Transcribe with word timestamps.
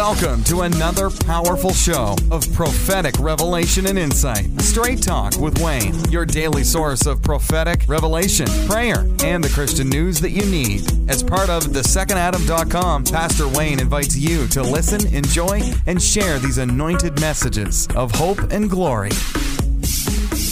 Welcome 0.00 0.42
to 0.44 0.62
another 0.62 1.10
powerful 1.10 1.74
show 1.74 2.16
of 2.30 2.50
prophetic 2.54 3.14
revelation 3.18 3.84
and 3.84 3.98
insight. 3.98 4.48
Straight 4.62 5.02
Talk 5.02 5.36
with 5.36 5.60
Wayne, 5.60 5.94
your 6.10 6.24
daily 6.24 6.64
source 6.64 7.04
of 7.04 7.20
prophetic 7.20 7.82
revelation, 7.86 8.46
prayer, 8.66 9.06
and 9.22 9.44
the 9.44 9.50
Christian 9.52 9.90
news 9.90 10.18
that 10.20 10.30
you 10.30 10.46
need. 10.46 10.90
As 11.10 11.22
part 11.22 11.50
of 11.50 11.64
thesecondadam.com, 11.64 13.04
Pastor 13.04 13.46
Wayne 13.48 13.78
invites 13.78 14.16
you 14.16 14.46
to 14.48 14.62
listen, 14.62 15.06
enjoy, 15.14 15.60
and 15.86 16.02
share 16.02 16.38
these 16.38 16.56
anointed 16.56 17.20
messages 17.20 17.86
of 17.94 18.10
hope 18.12 18.40
and 18.50 18.70
glory. 18.70 19.10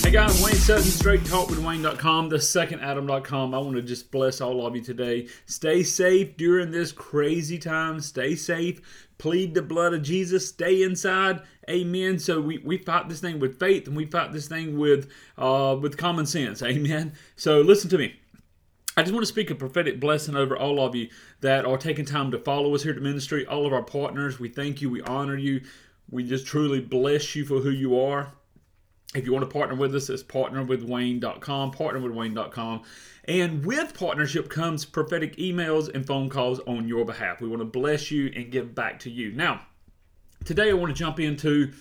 Hey 0.09 0.15
guys, 0.15 0.43
Wayne 0.43 0.55
Sutton, 0.55 0.85
Straight 0.85 1.27
Talk 1.27 1.51
with 1.51 1.59
Wayne.com, 1.59 2.31
the 2.31 2.41
second 2.41 2.81
Adam.com. 2.81 3.55
I 3.55 3.59
want 3.59 3.77
to 3.77 3.83
just 3.83 4.11
bless 4.11 4.41
all 4.41 4.67
of 4.67 4.75
you 4.75 4.81
today. 4.81 5.29
Stay 5.45 5.83
safe 5.83 6.35
during 6.39 6.71
this 6.71 6.93
crazy 6.93 7.59
time. 7.59 8.01
Stay 8.01 8.35
safe. 8.35 8.81
Plead 9.19 9.53
the 9.53 9.61
blood 9.61 9.93
of 9.93 10.01
Jesus. 10.01 10.49
Stay 10.49 10.83
inside. 10.83 11.43
Amen. 11.69 12.19
So 12.19 12.41
we, 12.41 12.57
we 12.57 12.79
fight 12.79 13.11
this 13.11 13.21
thing 13.21 13.39
with 13.39 13.61
faith 13.61 13.87
and 13.87 13.95
we 13.95 14.07
fight 14.07 14.33
this 14.33 14.49
thing 14.49 14.79
with 14.79 15.11
uh, 15.37 15.77
with 15.79 15.99
common 15.99 16.25
sense. 16.25 16.63
Amen. 16.63 17.13
So 17.37 17.61
listen 17.61 17.91
to 17.91 17.99
me. 17.99 18.19
I 18.97 19.03
just 19.03 19.13
want 19.13 19.27
to 19.27 19.31
speak 19.31 19.51
a 19.51 19.55
prophetic 19.55 20.01
blessing 20.01 20.37
over 20.37 20.57
all 20.57 20.81
of 20.81 20.95
you 20.95 21.11
that 21.43 21.67
are 21.67 21.77
taking 21.77 22.07
time 22.07 22.31
to 22.31 22.39
follow 22.39 22.75
us 22.75 22.83
here 22.83 22.95
the 22.95 23.03
ministry. 23.03 23.45
All 23.45 23.67
of 23.67 23.75
our 23.75 23.83
partners, 23.83 24.41
we 24.41 24.49
thank 24.49 24.81
you. 24.81 24.89
We 24.89 25.03
honor 25.03 25.37
you. 25.37 25.61
We 26.11 26.25
just 26.25 26.47
truly 26.47 26.81
bless 26.81 27.37
you 27.37 27.45
for 27.45 27.61
who 27.61 27.69
you 27.69 28.01
are. 28.01 28.33
If 29.15 29.25
you 29.25 29.33
want 29.33 29.49
to 29.49 29.51
partner 29.51 29.75
with 29.75 29.95
us, 29.95 30.11
it's 30.11 30.23
partnerwithwayne.com, 30.23 31.73
partnerwithwayne.com. 31.73 32.83
And 33.25 33.65
with 33.65 33.95
partnership 33.95 34.51
comes 34.51 34.85
prophetic 34.85 35.37
emails 35.37 35.93
and 35.95 36.07
phone 36.07 36.29
calls 36.29 36.61
on 36.61 36.87
your 36.87 37.07
behalf. 37.07 37.41
We 37.41 37.49
want 37.49 37.61
to 37.61 37.67
bless 37.67 38.11
you 38.11 38.31
and 38.37 38.51
give 38.51 38.75
back 38.75 38.99
to 39.01 39.11
you. 39.11 39.33
Now, 39.33 39.63
today 40.45 40.71
I 40.71 40.75
want 40.75 40.95
to 40.95 40.99
jump 40.99 41.21
into 41.21 41.73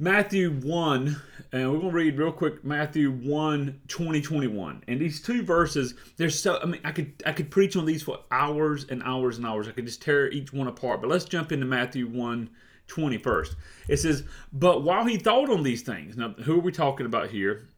Matthew 0.00 0.52
1, 0.52 1.20
and 1.52 1.72
we're 1.72 1.78
going 1.78 1.90
to 1.90 1.96
read 1.96 2.18
real 2.18 2.32
quick 2.32 2.64
Matthew 2.64 3.10
1, 3.12 3.80
20, 3.86 4.20
21. 4.20 4.84
And 4.86 5.00
these 5.00 5.20
two 5.20 5.42
verses, 5.42 5.94
there's 6.16 6.40
so, 6.40 6.60
I 6.60 6.66
mean, 6.66 6.80
I 6.84 6.90
could, 6.92 7.12
I 7.26 7.32
could 7.32 7.50
preach 7.50 7.76
on 7.76 7.84
these 7.84 8.02
for 8.02 8.20
hours 8.30 8.86
and 8.90 9.02
hours 9.04 9.38
and 9.38 9.46
hours. 9.46 9.68
I 9.68 9.72
could 9.72 9.86
just 9.86 10.02
tear 10.02 10.30
each 10.30 10.52
one 10.52 10.66
apart. 10.66 11.00
But 11.00 11.10
let's 11.10 11.24
jump 11.24 11.52
into 11.52 11.66
Matthew 11.66 12.08
1, 12.08 12.50
21st. 12.88 13.54
It 13.88 13.98
says, 13.98 14.24
But 14.52 14.82
while 14.82 15.06
he 15.06 15.16
thought 15.16 15.50
on 15.50 15.62
these 15.62 15.82
things, 15.82 16.16
now 16.16 16.30
who 16.30 16.56
are 16.56 16.62
we 16.62 16.72
talking 16.72 17.06
about 17.06 17.30
here? 17.30 17.68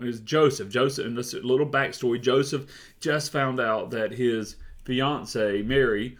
Is 0.00 0.20
Joseph. 0.20 0.68
Joseph, 0.70 1.06
and 1.06 1.16
this 1.16 1.34
little 1.34 1.66
backstory 1.66 2.20
Joseph 2.20 2.66
just 3.00 3.30
found 3.30 3.60
out 3.60 3.90
that 3.90 4.12
his 4.12 4.56
fiance, 4.84 5.62
Mary, 5.62 6.16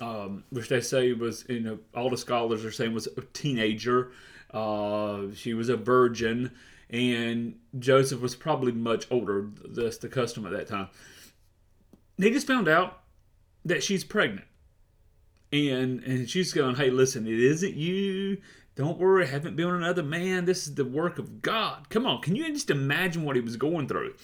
um, 0.00 0.44
which 0.50 0.68
they 0.68 0.80
say 0.80 1.12
was, 1.12 1.44
you 1.48 1.60
know, 1.60 1.78
all 1.94 2.08
the 2.08 2.16
scholars 2.16 2.64
are 2.64 2.72
saying 2.72 2.94
was 2.94 3.08
a 3.16 3.20
teenager. 3.32 4.12
Uh, 4.50 5.24
she 5.34 5.52
was 5.52 5.68
a 5.68 5.76
virgin, 5.76 6.50
and 6.88 7.58
Joseph 7.78 8.20
was 8.20 8.34
probably 8.34 8.72
much 8.72 9.06
older. 9.10 9.48
That's 9.66 9.98
the 9.98 10.08
custom 10.08 10.46
at 10.46 10.52
that 10.52 10.68
time. 10.68 10.88
They 12.16 12.30
just 12.30 12.46
found 12.46 12.68
out 12.68 13.00
that 13.64 13.82
she's 13.82 14.04
pregnant 14.04 14.46
and 15.52 16.02
and 16.04 16.28
she's 16.28 16.52
going, 16.52 16.76
"Hey, 16.76 16.90
listen, 16.90 17.26
it 17.26 17.38
isn't 17.38 17.74
you. 17.74 18.38
Don't 18.74 18.98
worry, 18.98 19.24
I 19.24 19.28
haven't 19.28 19.54
been 19.54 19.68
another 19.68 20.02
man. 20.02 20.46
This 20.46 20.66
is 20.66 20.74
the 20.74 20.84
work 20.84 21.18
of 21.18 21.42
God. 21.42 21.90
Come 21.90 22.06
on, 22.06 22.22
can 22.22 22.34
you 22.34 22.50
just 22.52 22.70
imagine 22.70 23.24
what 23.24 23.36
he 23.36 23.42
was 23.42 23.56
going 23.56 23.88
through?" 23.88 24.14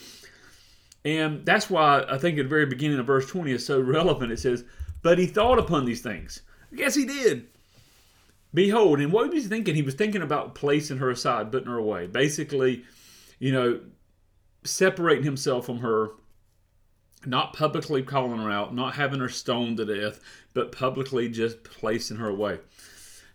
And 1.05 1.45
that's 1.47 1.71
why 1.71 2.05
I 2.09 2.19
think 2.19 2.39
at 2.39 2.43
the 2.43 2.49
very 2.49 2.67
beginning 2.67 2.99
of 2.99 3.07
verse 3.07 3.27
20 3.27 3.53
is 3.53 3.65
so 3.65 3.81
relevant. 3.81 4.33
It 4.33 4.41
says, 4.41 4.65
But 5.03 5.19
he 5.19 5.27
thought 5.27 5.59
upon 5.59 5.85
these 5.85 6.03
things. 6.03 6.43
I 6.73 6.77
guess 6.77 6.95
he 6.95 7.07
did. 7.07 7.47
Behold, 8.53 9.01
and 9.01 9.13
what 9.13 9.31
was 9.31 9.45
he 9.45 9.49
thinking? 9.49 9.75
He 9.75 9.83
was 9.83 9.95
thinking 9.95 10.23
about 10.23 10.55
placing 10.55 10.99
her 10.99 11.11
aside, 11.11 11.53
putting 11.53 11.69
her 11.69 11.77
away. 11.77 12.07
Basically, 12.07 12.85
you 13.39 13.53
know, 13.53 13.81
separating 14.65 15.25
himself 15.25 15.67
from 15.67 15.79
her 15.79 16.11
not 17.27 17.53
publicly 17.53 18.03
calling 18.03 18.41
her 18.41 18.51
out, 18.51 18.75
not 18.75 18.95
having 18.95 19.21
her 19.21 19.29
stoned 19.29 19.79
to 19.79 19.85
death, 19.85 20.21
but 20.55 20.73
publicly 20.73 21.29
just 21.29 21.65
placing 21.65 22.17
her 22.17 22.29
away. 22.29 22.59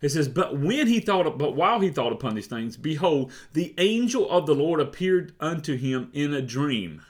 It 0.02 0.10
says, 0.10 0.28
But 0.28 0.58
when 0.58 0.88
he 0.88 1.00
thought, 1.00 1.38
but 1.38 1.56
while 1.56 1.80
he 1.80 1.90
thought 1.90 2.12
upon 2.12 2.36
these 2.36 2.48
things, 2.48 2.78
behold, 2.78 3.32
the 3.54 3.74
angel 3.78 4.30
of 4.30 4.46
the 4.46 4.56
Lord 4.56 4.80
appeared 4.80 5.34
unto 5.40 5.78
him 5.78 6.10
in 6.14 6.34
a 6.34 6.42
dream. 6.42 7.02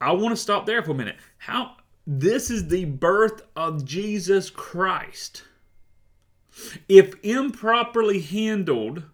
I 0.00 0.12
want 0.12 0.30
to 0.30 0.36
stop 0.40 0.66
there 0.66 0.82
for 0.82 0.92
a 0.92 0.94
minute. 0.94 1.16
How 1.38 1.76
this 2.06 2.50
is 2.50 2.68
the 2.68 2.86
birth 2.86 3.42
of 3.54 3.84
Jesus 3.84 4.50
Christ. 4.50 5.44
If 6.88 7.14
improperly 7.22 8.20
handled, 8.20 9.04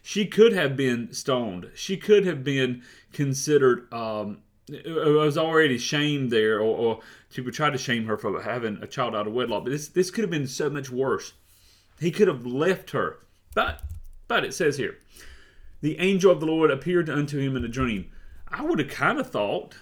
she 0.00 0.26
could 0.26 0.52
have 0.52 0.76
been 0.76 1.12
stoned. 1.12 1.70
She 1.74 1.96
could 1.96 2.24
have 2.24 2.44
been 2.44 2.82
considered 3.12 3.92
um, 3.92 4.38
was 4.86 5.38
already 5.38 5.78
shamed 5.78 6.30
there, 6.30 6.60
or, 6.60 7.00
or 7.34 7.50
tried 7.50 7.70
to 7.70 7.78
shame 7.78 8.06
her 8.06 8.16
for 8.16 8.40
having 8.42 8.78
a 8.82 8.86
child 8.86 9.14
out 9.14 9.26
of 9.26 9.32
wedlock. 9.32 9.64
But 9.64 9.70
this 9.70 9.88
this 9.88 10.10
could 10.10 10.22
have 10.22 10.30
been 10.30 10.46
so 10.46 10.70
much 10.70 10.90
worse. 10.90 11.32
He 11.98 12.10
could 12.10 12.28
have 12.28 12.46
left 12.46 12.90
her. 12.90 13.18
But 13.54 13.82
but 14.28 14.44
it 14.44 14.54
says 14.54 14.76
here, 14.76 14.98
the 15.80 15.98
angel 15.98 16.30
of 16.30 16.40
the 16.40 16.46
Lord 16.46 16.70
appeared 16.70 17.10
unto 17.10 17.38
him 17.38 17.56
in 17.56 17.64
a 17.64 17.68
dream. 17.68 18.10
I 18.48 18.62
would 18.62 18.78
have 18.78 18.88
kind 18.88 19.18
of 19.18 19.30
thought 19.30 19.76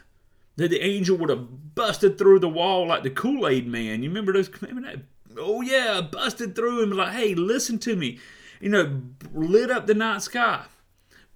that 0.56 0.70
the 0.70 0.84
angel 0.84 1.16
would 1.16 1.30
have 1.30 1.74
busted 1.74 2.18
through 2.18 2.40
the 2.40 2.48
wall 2.48 2.86
like 2.86 3.02
the 3.02 3.10
Kool 3.10 3.46
Aid 3.46 3.66
Man. 3.66 4.02
You 4.02 4.10
remember 4.10 4.32
those? 4.32 4.50
Remember? 4.60 5.02
Oh 5.38 5.60
yeah, 5.60 6.00
busted 6.00 6.56
through 6.56 6.82
and 6.82 6.94
like, 6.94 7.14
hey, 7.14 7.34
listen 7.34 7.78
to 7.80 7.94
me. 7.94 8.18
You 8.60 8.70
know, 8.70 9.02
lit 9.32 9.70
up 9.70 9.86
the 9.86 9.94
night 9.94 10.22
sky. 10.22 10.64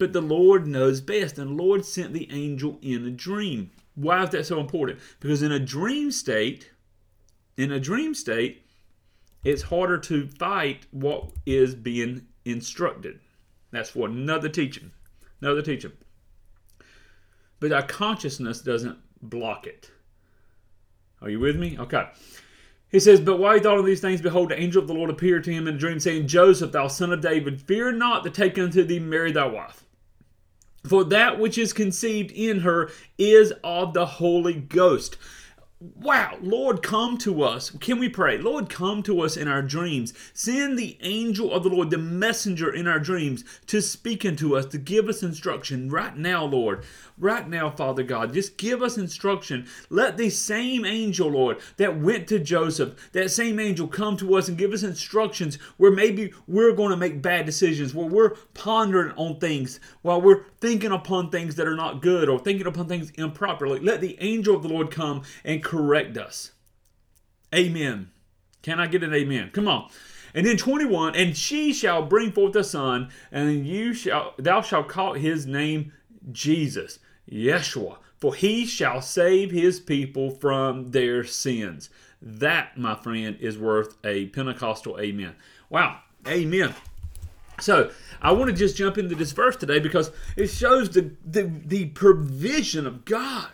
But 0.02 0.12
the 0.12 0.20
Lord 0.20 0.66
knows 0.66 1.00
best, 1.00 1.38
and 1.38 1.50
the 1.50 1.62
Lord 1.62 1.84
sent 1.84 2.12
the 2.12 2.28
angel 2.32 2.76
in 2.82 3.06
a 3.06 3.10
dream. 3.12 3.70
Why 3.94 4.24
is 4.24 4.30
that 4.30 4.46
so 4.46 4.58
important? 4.58 4.98
Because 5.20 5.42
in 5.42 5.52
a 5.52 5.60
dream 5.60 6.10
state, 6.10 6.72
in 7.56 7.70
a 7.70 7.78
dream 7.78 8.12
state, 8.12 8.66
it's 9.44 9.62
harder 9.62 9.98
to 9.98 10.26
fight 10.26 10.88
what 10.90 11.30
is 11.46 11.76
being 11.76 12.26
instructed. 12.44 13.20
That's 13.70 13.90
for 13.90 14.08
another 14.08 14.48
teaching. 14.48 14.90
Another 15.40 15.62
teaching. 15.62 15.92
But 17.60 17.70
our 17.70 17.86
consciousness 17.86 18.60
doesn't 18.60 18.98
block 19.22 19.68
it. 19.68 19.88
Are 21.20 21.30
you 21.30 21.38
with 21.38 21.54
me? 21.54 21.78
Okay. 21.78 22.08
He 22.90 22.98
says, 22.98 23.20
But 23.20 23.38
while 23.38 23.54
he 23.54 23.60
thought 23.60 23.78
of 23.78 23.86
these 23.86 24.00
things, 24.00 24.20
behold, 24.20 24.48
the 24.48 24.60
angel 24.60 24.82
of 24.82 24.88
the 24.88 24.94
Lord 24.94 25.10
appeared 25.10 25.44
to 25.44 25.52
him 25.52 25.68
in 25.68 25.76
a 25.76 25.78
dream, 25.78 26.00
saying, 26.00 26.26
Joseph, 26.26 26.72
thou 26.72 26.88
son 26.88 27.12
of 27.12 27.20
David, 27.20 27.62
fear 27.62 27.92
not 27.92 28.24
to 28.24 28.30
take 28.30 28.58
unto 28.58 28.82
thee 28.82 28.98
Mary 28.98 29.30
thy 29.30 29.46
wife 29.46 29.81
for 30.84 31.04
that 31.04 31.38
which 31.38 31.58
is 31.58 31.72
conceived 31.72 32.30
in 32.32 32.60
her 32.60 32.90
is 33.18 33.52
of 33.62 33.94
the 33.94 34.06
Holy 34.06 34.54
Ghost. 34.54 35.16
Wow, 35.82 36.38
Lord, 36.40 36.80
come 36.80 37.18
to 37.18 37.42
us. 37.42 37.70
Can 37.70 37.98
we 37.98 38.08
pray? 38.08 38.38
Lord, 38.38 38.68
come 38.68 39.02
to 39.02 39.20
us 39.22 39.36
in 39.36 39.48
our 39.48 39.62
dreams. 39.62 40.14
Send 40.32 40.78
the 40.78 40.96
angel 41.00 41.52
of 41.52 41.64
the 41.64 41.70
Lord, 41.70 41.90
the 41.90 41.98
messenger 41.98 42.72
in 42.72 42.86
our 42.86 43.00
dreams, 43.00 43.42
to 43.66 43.82
speak 43.82 44.24
unto 44.24 44.54
us, 44.54 44.64
to 44.66 44.78
give 44.78 45.08
us 45.08 45.24
instruction 45.24 45.90
right 45.90 46.16
now, 46.16 46.44
Lord. 46.44 46.84
Right 47.18 47.48
now, 47.48 47.68
Father 47.68 48.04
God, 48.04 48.32
just 48.32 48.58
give 48.58 48.80
us 48.80 48.96
instruction. 48.96 49.66
Let 49.90 50.16
the 50.16 50.30
same 50.30 50.84
angel, 50.84 51.30
Lord, 51.30 51.58
that 51.78 51.98
went 51.98 52.28
to 52.28 52.38
Joseph, 52.38 53.10
that 53.12 53.32
same 53.32 53.58
angel 53.58 53.88
come 53.88 54.16
to 54.18 54.36
us 54.36 54.48
and 54.48 54.56
give 54.56 54.72
us 54.72 54.84
instructions 54.84 55.56
where 55.78 55.90
maybe 55.90 56.32
we're 56.46 56.72
going 56.72 56.90
to 56.90 56.96
make 56.96 57.22
bad 57.22 57.44
decisions, 57.44 57.92
where 57.92 58.06
we're 58.06 58.36
pondering 58.54 59.12
on 59.16 59.40
things, 59.40 59.80
while 60.02 60.20
we're 60.20 60.44
thinking 60.60 60.92
upon 60.92 61.30
things 61.30 61.56
that 61.56 61.66
are 61.66 61.74
not 61.74 62.02
good 62.02 62.28
or 62.28 62.38
thinking 62.38 62.66
upon 62.66 62.86
things 62.86 63.10
improperly. 63.10 63.80
Let 63.80 64.00
the 64.00 64.16
angel 64.20 64.54
of 64.54 64.62
the 64.62 64.68
Lord 64.68 64.90
come 64.90 65.22
and 65.44 65.62
correct 65.72 66.18
us. 66.18 66.52
Amen. 67.54 68.10
Can 68.60 68.78
I 68.78 68.86
get 68.86 69.02
an 69.02 69.14
amen? 69.14 69.50
Come 69.54 69.68
on. 69.68 69.88
And 70.34 70.46
then 70.46 70.58
21, 70.58 71.16
and 71.16 71.34
she 71.34 71.72
shall 71.72 72.02
bring 72.02 72.30
forth 72.30 72.54
a 72.56 72.64
son, 72.64 73.08
and 73.30 73.66
you 73.66 73.94
shall 73.94 74.34
thou 74.38 74.60
shalt 74.60 74.88
call 74.88 75.14
his 75.14 75.46
name 75.46 75.92
Jesus, 76.30 76.98
Yeshua, 77.30 77.96
for 78.18 78.34
he 78.34 78.66
shall 78.66 79.00
save 79.00 79.50
his 79.50 79.80
people 79.80 80.30
from 80.30 80.90
their 80.90 81.24
sins. 81.24 81.88
That, 82.20 82.76
my 82.76 82.94
friend, 82.94 83.38
is 83.40 83.58
worth 83.58 83.96
a 84.04 84.26
Pentecostal 84.26 85.00
amen. 85.00 85.36
Wow, 85.70 86.00
amen. 86.28 86.74
So 87.60 87.90
I 88.20 88.32
want 88.32 88.50
to 88.50 88.56
just 88.56 88.76
jump 88.76 88.98
into 88.98 89.14
this 89.14 89.32
verse 89.32 89.56
today 89.56 89.78
because 89.80 90.10
it 90.36 90.48
shows 90.48 90.90
the, 90.90 91.12
the, 91.24 91.44
the 91.64 91.86
provision 91.86 92.86
of 92.86 93.06
God. 93.06 93.48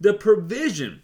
The 0.00 0.14
provision. 0.14 1.02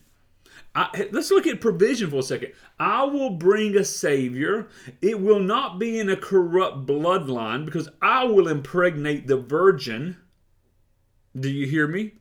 I, 0.80 1.08
let's 1.10 1.32
look 1.32 1.48
at 1.48 1.60
provision 1.60 2.08
for 2.08 2.18
a 2.18 2.22
second. 2.22 2.52
I 2.78 3.02
will 3.04 3.30
bring 3.30 3.76
a 3.76 3.84
Savior. 3.84 4.68
It 5.02 5.20
will 5.20 5.40
not 5.40 5.80
be 5.80 5.98
in 5.98 6.08
a 6.08 6.16
corrupt 6.16 6.86
bloodline 6.86 7.64
because 7.64 7.88
I 8.00 8.24
will 8.24 8.46
impregnate 8.46 9.26
the 9.26 9.38
virgin. 9.38 10.18
Do 11.34 11.50
you 11.50 11.66
hear 11.66 11.88
me? 11.88 12.12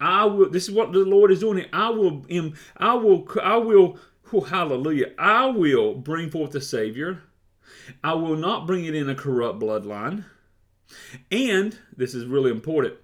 I 0.00 0.24
will. 0.24 0.50
This 0.50 0.68
is 0.68 0.74
what 0.74 0.92
the 0.92 1.00
Lord 1.00 1.30
is 1.30 1.40
doing. 1.40 1.66
I 1.72 1.90
will. 1.90 2.24
I 2.76 2.94
will. 2.94 3.28
I 3.40 3.56
will 3.56 3.98
Whew, 4.30 4.42
hallelujah. 4.42 5.12
I 5.18 5.46
will 5.46 5.94
bring 5.94 6.30
forth 6.30 6.54
a 6.54 6.60
Savior. 6.60 7.22
I 8.04 8.12
will 8.12 8.36
not 8.36 8.66
bring 8.66 8.84
it 8.84 8.94
in 8.94 9.08
a 9.08 9.14
corrupt 9.14 9.58
bloodline. 9.58 10.24
And, 11.30 11.78
this 11.96 12.14
is 12.14 12.26
really 12.26 12.50
important, 12.50 12.94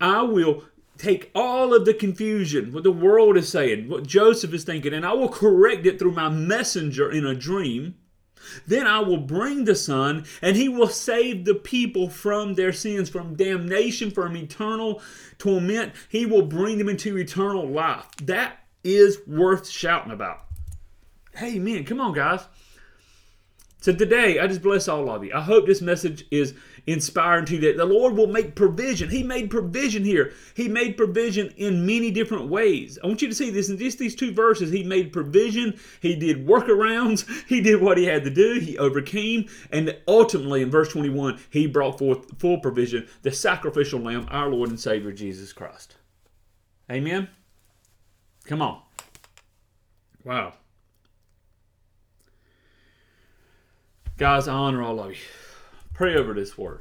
I 0.00 0.22
will 0.22 0.64
take 0.98 1.30
all 1.34 1.74
of 1.74 1.84
the 1.84 1.94
confusion, 1.94 2.72
what 2.72 2.84
the 2.84 2.92
world 2.92 3.36
is 3.36 3.48
saying, 3.48 3.88
what 3.88 4.06
Joseph 4.06 4.52
is 4.52 4.64
thinking, 4.64 4.94
and 4.94 5.04
I 5.04 5.12
will 5.12 5.28
correct 5.28 5.86
it 5.86 5.98
through 5.98 6.12
my 6.12 6.28
messenger 6.28 7.10
in 7.10 7.26
a 7.26 7.34
dream. 7.34 7.96
Then 8.66 8.86
I 8.86 9.00
will 9.00 9.18
bring 9.18 9.64
the 9.64 9.74
Son, 9.74 10.24
and 10.40 10.56
he 10.56 10.68
will 10.68 10.88
save 10.88 11.44
the 11.44 11.54
people 11.54 12.08
from 12.08 12.54
their 12.54 12.72
sins, 12.72 13.08
from 13.08 13.34
damnation, 13.34 14.10
from 14.10 14.36
eternal 14.36 15.02
torment. 15.38 15.92
He 16.08 16.26
will 16.26 16.42
bring 16.42 16.78
them 16.78 16.88
into 16.88 17.18
eternal 17.18 17.68
life. 17.68 18.06
That 18.22 18.58
is 18.84 19.18
worth 19.26 19.68
shouting 19.68 20.12
about. 20.12 20.44
Hey, 21.34 21.58
man, 21.58 21.84
come 21.84 22.00
on, 22.00 22.12
guys. 22.12 22.46
So 23.80 23.92
today, 23.92 24.38
I 24.38 24.46
just 24.46 24.62
bless 24.62 24.88
all 24.88 25.10
of 25.10 25.24
you. 25.24 25.32
I 25.34 25.40
hope 25.40 25.66
this 25.66 25.82
message 25.82 26.24
is 26.30 26.54
inspiring 26.86 27.44
to 27.46 27.54
you 27.54 27.60
that 27.60 27.76
the 27.76 27.84
Lord 27.84 28.16
will 28.16 28.28
make 28.28 28.54
provision. 28.54 29.10
He 29.10 29.22
made 29.22 29.50
provision 29.50 30.04
here. 30.04 30.32
He 30.54 30.68
made 30.68 30.96
provision 30.96 31.52
in 31.56 31.84
many 31.84 32.10
different 32.10 32.48
ways. 32.48 32.98
I 33.02 33.06
want 33.06 33.22
you 33.22 33.28
to 33.28 33.34
see 33.34 33.50
this 33.50 33.68
in 33.68 33.78
just 33.78 33.98
these 33.98 34.14
two 34.14 34.32
verses. 34.32 34.70
He 34.70 34.84
made 34.84 35.12
provision. 35.12 35.78
He 36.00 36.14
did 36.14 36.46
workarounds. 36.46 37.24
He 37.46 37.60
did 37.60 37.80
what 37.80 37.98
he 37.98 38.04
had 38.04 38.24
to 38.24 38.30
do. 38.30 38.58
He 38.58 38.76
overcame. 38.76 39.48
And 39.70 39.96
ultimately, 40.08 40.62
in 40.62 40.70
verse 40.70 40.88
21, 40.90 41.38
he 41.50 41.66
brought 41.66 41.98
forth 41.98 42.38
full 42.38 42.58
provision, 42.58 43.08
the 43.22 43.30
sacrificial 43.30 44.00
lamb, 44.00 44.26
our 44.30 44.48
Lord 44.48 44.70
and 44.70 44.80
Savior, 44.80 45.12
Jesus 45.12 45.52
Christ. 45.52 45.96
Amen? 46.90 47.28
Come 48.46 48.62
on. 48.62 48.80
Wow. 50.24 50.54
Guys, 54.16 54.48
I 54.48 54.54
honor 54.54 54.82
all 54.82 54.98
of 54.98 55.10
you. 55.10 55.16
Pray 55.96 56.14
over 56.14 56.34
this 56.34 56.58
word. 56.58 56.80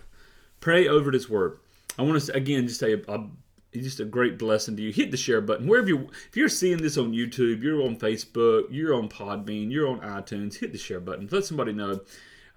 Pray 0.59 0.89
over 0.89 1.09
this 1.09 1.29
word. 1.29 1.57
I 1.97 2.01
want 2.01 2.21
to 2.21 2.35
again 2.35 2.67
just 2.67 2.81
say 2.81 2.91
a, 2.91 2.97
a, 3.07 3.29
just 3.71 4.01
a 4.01 4.06
great 4.06 4.38
blessing 4.38 4.75
to 4.75 4.83
you. 4.83 4.91
Hit 4.91 5.09
the 5.09 5.15
share 5.15 5.39
button 5.39 5.67
wherever 5.67 5.88
you. 5.88 6.09
If 6.27 6.35
you're 6.35 6.50
seeing 6.50 6.79
this 6.79 6.97
on 6.97 7.13
YouTube, 7.13 7.63
you're 7.63 7.81
on 7.81 7.95
Facebook, 7.95 8.65
you're 8.71 8.94
on 8.94 9.07
Podbean, 9.07 9.71
you're 9.71 9.88
on 9.88 10.01
iTunes. 10.01 10.57
Hit 10.57 10.73
the 10.73 10.77
share 10.77 11.00
button. 11.00 11.29
Let 11.31 11.45
somebody 11.45 11.71
know. 11.71 12.01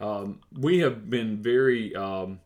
Um, 0.01 0.41
we 0.59 0.81
have 0.81 1.09
been 1.09 1.41
very 1.41 1.95
um, 1.95 2.41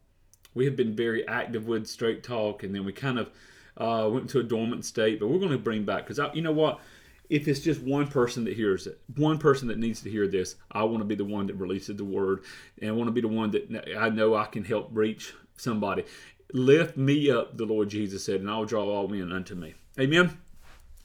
we 0.53 0.67
have 0.67 0.77
been 0.77 0.95
very 0.95 1.27
active 1.27 1.67
with 1.67 1.87
Straight 1.87 2.23
Talk, 2.23 2.65
and 2.65 2.75
then 2.75 2.85
we 2.85 2.93
kind 2.93 3.19
of 3.19 3.31
uh, 3.79 4.11
went 4.11 4.25
into 4.25 4.41
a 4.41 4.43
dormant 4.43 4.85
state. 4.85 5.21
But 5.21 5.29
we're 5.29 5.39
going 5.39 5.53
to 5.53 5.59
bring 5.59 5.85
back 5.85 6.07
because 6.07 6.21
you 6.35 6.43
know 6.43 6.53
what 6.53 6.81
if 7.29 7.49
it's 7.49 7.61
just 7.61 7.81
one 7.81 8.07
person 8.07 8.45
that 8.45 8.55
hears 8.55 8.87
it, 8.87 9.01
one 9.17 9.39
person 9.39 9.69
that 9.69 9.79
needs 9.79 10.03
to 10.03 10.11
hear 10.11 10.29
this, 10.29 10.57
I 10.71 10.83
want 10.85 10.99
to 10.99 11.05
be 11.05 11.15
the 11.15 11.25
one 11.25 11.47
that 11.47 11.55
releases 11.55 11.97
the 11.97 12.05
word, 12.05 12.43
and 12.81 12.91
I 12.91 12.93
want 12.93 13.09
to 13.09 13.13
be 13.13 13.21
the 13.21 13.29
one 13.29 13.51
that 13.53 13.89
I 13.99 14.11
know 14.11 14.35
I 14.35 14.47
can 14.47 14.65
help 14.65 14.91
reach 14.93 15.35
somebody. 15.57 16.05
Lift 16.53 16.97
me 16.97 17.31
up, 17.31 17.57
the 17.57 17.65
Lord 17.65 17.89
Jesus 17.89 18.25
said, 18.25 18.41
and 18.41 18.51
I'll 18.51 18.67
draw 18.67 18.85
all 18.85 19.09
men 19.09 19.33
unto 19.33 19.55
me. 19.55 19.75
Amen. 19.99 20.39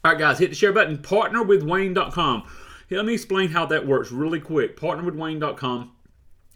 All 0.04 0.12
right, 0.12 0.18
guys, 0.18 0.38
hit 0.38 0.50
the 0.50 0.56
share 0.56 0.72
button. 0.72 0.98
Partnerwithwayne.com. 0.98 2.48
Let 2.90 3.04
me 3.04 3.14
explain 3.14 3.48
how 3.50 3.66
that 3.66 3.86
works 3.86 4.10
really 4.10 4.40
quick. 4.40 4.76
Partnerwithwayne.com. 4.78 5.92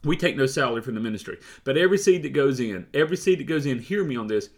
We 0.04 0.16
take 0.16 0.36
no 0.36 0.46
salary 0.46 0.82
from 0.82 0.94
the 0.94 1.00
ministry, 1.00 1.38
but 1.62 1.76
every 1.76 1.96
seed 1.96 2.24
that 2.24 2.32
goes 2.32 2.58
in, 2.58 2.88
every 2.92 3.16
seed 3.16 3.38
that 3.38 3.46
goes 3.46 3.66
in, 3.66 3.78
hear 3.78 4.02
me 4.02 4.16
on 4.16 4.26
this 4.26 4.48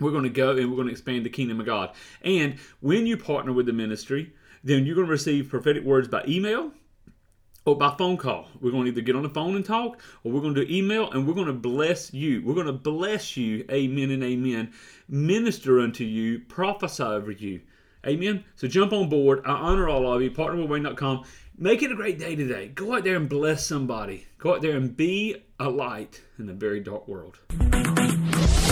we're 0.00 0.10
going 0.10 0.24
to 0.24 0.30
go 0.30 0.56
and 0.56 0.70
we're 0.70 0.76
going 0.76 0.88
to 0.88 0.92
expand 0.92 1.24
the 1.24 1.30
kingdom 1.30 1.60
of 1.60 1.66
God. 1.66 1.90
And 2.22 2.56
when 2.80 3.06
you 3.06 3.16
partner 3.16 3.52
with 3.52 3.66
the 3.66 3.72
ministry, 3.72 4.32
then 4.64 4.86
you're 4.86 4.94
going 4.94 5.06
to 5.06 5.12
receive 5.12 5.48
prophetic 5.48 5.84
words 5.84 6.08
by 6.08 6.24
email 6.26 6.72
or 7.64 7.76
by 7.76 7.94
phone 7.96 8.16
call. 8.16 8.48
We're 8.60 8.70
going 8.70 8.84
to 8.84 8.90
either 8.90 9.00
get 9.00 9.16
on 9.16 9.22
the 9.22 9.28
phone 9.28 9.56
and 9.56 9.64
talk, 9.64 10.00
or 10.24 10.32
we're 10.32 10.40
going 10.40 10.54
to 10.54 10.64
do 10.64 10.74
email, 10.74 11.10
and 11.10 11.26
we're 11.26 11.34
going 11.34 11.46
to 11.46 11.52
bless 11.52 12.12
you. 12.12 12.42
We're 12.44 12.54
going 12.54 12.66
to 12.66 12.72
bless 12.72 13.36
you, 13.36 13.64
amen 13.70 14.10
and 14.10 14.22
amen. 14.22 14.72
Minister 15.08 15.80
unto 15.80 16.04
you, 16.04 16.40
prophesy 16.40 17.02
over 17.02 17.30
you. 17.30 17.60
Amen. 18.06 18.44
So 18.56 18.66
jump 18.66 18.92
on 18.92 19.10
board. 19.10 19.42
I 19.44 19.52
honor 19.52 19.88
all 19.88 20.10
of 20.10 20.22
you. 20.22 20.30
Partnerwithwayne.com. 20.30 21.24
Make 21.58 21.82
it 21.82 21.92
a 21.92 21.94
great 21.94 22.18
day 22.18 22.34
today. 22.34 22.68
Go 22.68 22.94
out 22.94 23.04
there 23.04 23.16
and 23.16 23.28
bless 23.28 23.66
somebody. 23.66 24.26
Go 24.38 24.54
out 24.54 24.62
there 24.62 24.76
and 24.76 24.96
be 24.96 25.36
a 25.58 25.68
light 25.68 26.22
in 26.38 26.48
a 26.48 26.54
very 26.54 26.80
dark 26.80 27.06
world. 27.06 27.38